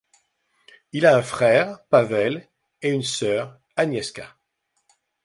[0.93, 2.47] Il a un frère, Paweł
[2.81, 4.35] et une sœur, Agnieszka.